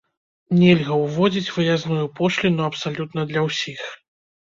Нельга 0.59 0.93
ўводзіць 1.01 1.53
выязную 1.59 2.09
пошліну 2.23 2.61
абсалютна 2.71 3.21
для 3.33 3.49
ўсіх. 3.53 3.81